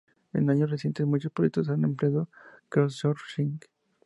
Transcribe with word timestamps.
En 0.33 0.49
años 0.49 0.71
recientes, 0.71 1.05
muchos 1.05 1.31
proyectos 1.31 1.69
han 1.69 1.83
empleado 1.83 2.27
crowdsourcing. 2.69 3.59